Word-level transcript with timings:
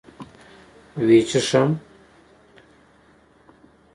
وچيښم 1.07 1.69